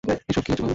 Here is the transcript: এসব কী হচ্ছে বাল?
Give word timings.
এসব 0.29 0.41
কী 0.45 0.49
হচ্ছে 0.51 0.63
বাল? 0.63 0.69